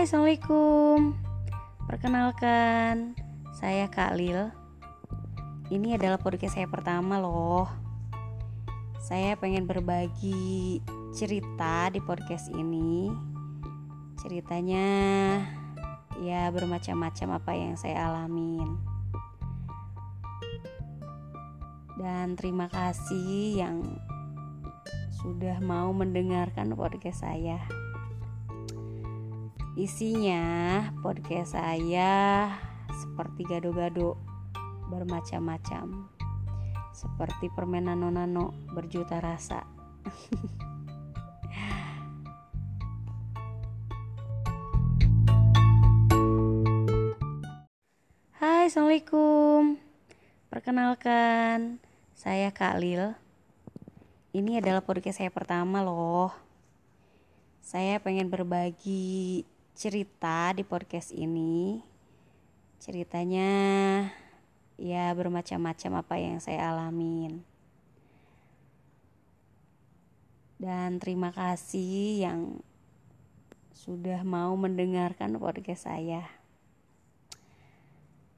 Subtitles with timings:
[0.00, 1.12] Hai, Assalamualaikum.
[1.84, 3.12] Perkenalkan,
[3.52, 4.48] saya Kak Lil.
[5.68, 7.68] Ini adalah podcast saya pertama loh.
[8.96, 10.80] Saya pengen berbagi
[11.12, 13.12] cerita di podcast ini.
[14.24, 14.88] Ceritanya
[16.24, 18.80] ya bermacam-macam apa yang saya alamin.
[22.00, 23.84] Dan terima kasih yang
[25.20, 27.89] sudah mau mendengarkan podcast saya.
[29.80, 32.52] Isinya podcast saya
[32.92, 34.12] seperti gado-gado
[34.92, 36.04] bermacam-macam.
[36.92, 39.64] Seperti permen nano-nano berjuta rasa.
[48.36, 49.80] Hai, Assalamualaikum.
[50.52, 51.80] Perkenalkan,
[52.12, 53.16] saya Kak Lil.
[54.36, 56.36] Ini adalah podcast saya pertama loh.
[57.64, 61.80] Saya pengen berbagi cerita di podcast ini.
[62.80, 63.50] Ceritanya
[64.80, 67.44] ya bermacam-macam apa yang saya alamin.
[70.60, 72.40] Dan terima kasih yang
[73.72, 76.28] sudah mau mendengarkan podcast saya.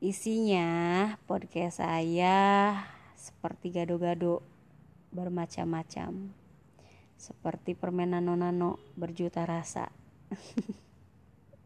[0.03, 2.75] Isinya podcast saya
[3.15, 4.43] seperti gado-gado
[5.15, 6.35] bermacam-macam.
[7.15, 9.91] Seperti permen nano-nano berjuta rasa.